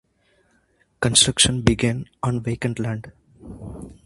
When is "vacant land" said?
2.41-3.11